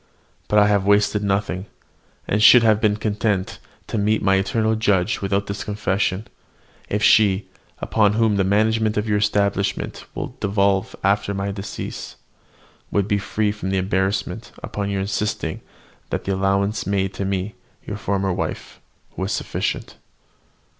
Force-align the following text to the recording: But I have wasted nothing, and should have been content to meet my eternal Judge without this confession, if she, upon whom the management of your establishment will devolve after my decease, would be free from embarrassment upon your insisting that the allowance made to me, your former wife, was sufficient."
But 0.47 0.57
I 0.57 0.65
have 0.65 0.83
wasted 0.87 1.21
nothing, 1.23 1.67
and 2.27 2.41
should 2.41 2.63
have 2.63 2.81
been 2.81 2.95
content 2.95 3.59
to 3.85 3.99
meet 3.99 4.23
my 4.23 4.33
eternal 4.37 4.73
Judge 4.73 5.21
without 5.21 5.45
this 5.45 5.63
confession, 5.63 6.27
if 6.89 7.03
she, 7.03 7.47
upon 7.79 8.13
whom 8.13 8.35
the 8.35 8.43
management 8.43 8.97
of 8.97 9.07
your 9.07 9.19
establishment 9.19 10.05
will 10.15 10.35
devolve 10.39 10.95
after 11.03 11.35
my 11.35 11.51
decease, 11.51 12.15
would 12.89 13.07
be 13.07 13.19
free 13.19 13.51
from 13.51 13.73
embarrassment 13.75 14.51
upon 14.63 14.89
your 14.89 15.01
insisting 15.01 15.61
that 16.09 16.23
the 16.23 16.33
allowance 16.33 16.87
made 16.87 17.13
to 17.13 17.23
me, 17.23 17.53
your 17.85 17.97
former 17.97 18.33
wife, 18.33 18.81
was 19.15 19.31
sufficient." 19.31 19.97